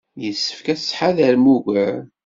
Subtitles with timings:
[0.23, 1.99] Yessefk ad ttḥadaren ugar.